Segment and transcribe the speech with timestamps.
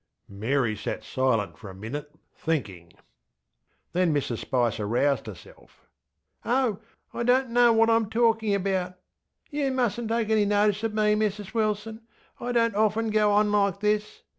[0.31, 2.91] ŌĆÖ Mary sat silent for a minute thinking.
[3.93, 5.69] Then Mrs Spicer roused herselfŌĆö
[6.43, 6.79] ŌĆśOh,
[7.13, 8.93] I donŌĆÖt know what IŌĆÖm talkinŌĆÖ about!
[9.51, 12.01] You mustnŌĆÖt take any notice of me, Mrs Wilson,
[12.39, 14.23] ŌĆöI donŌĆÖt often go on like this.